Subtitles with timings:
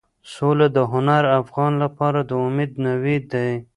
[0.33, 3.51] سوله د هر افغان لپاره د امید نوید دی.